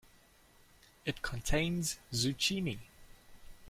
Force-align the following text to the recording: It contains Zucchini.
It 1.05 1.21
contains 1.21 1.99
Zucchini. 2.11 2.79